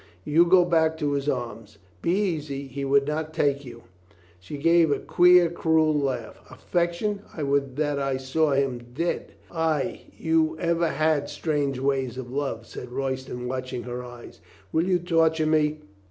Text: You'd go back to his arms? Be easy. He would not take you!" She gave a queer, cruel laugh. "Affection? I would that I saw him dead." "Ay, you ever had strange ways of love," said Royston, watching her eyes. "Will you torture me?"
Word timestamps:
You'd 0.25 0.49
go 0.49 0.65
back 0.65 0.97
to 0.97 1.11
his 1.11 1.29
arms? 1.29 1.77
Be 2.01 2.09
easy. 2.09 2.65
He 2.65 2.83
would 2.83 3.05
not 3.05 3.35
take 3.35 3.63
you!" 3.63 3.83
She 4.39 4.57
gave 4.57 4.89
a 4.89 4.97
queer, 4.97 5.47
cruel 5.47 5.93
laugh. 5.93 6.41
"Affection? 6.49 7.21
I 7.37 7.43
would 7.43 7.75
that 7.75 7.99
I 7.99 8.17
saw 8.17 8.53
him 8.53 8.81
dead." 8.95 9.33
"Ay, 9.51 10.05
you 10.17 10.57
ever 10.59 10.87
had 10.87 11.29
strange 11.29 11.77
ways 11.77 12.17
of 12.17 12.31
love," 12.31 12.65
said 12.65 12.91
Royston, 12.91 13.47
watching 13.47 13.83
her 13.83 14.03
eyes. 14.03 14.39
"Will 14.71 14.85
you 14.87 14.97
torture 14.97 15.45
me?" 15.45 15.81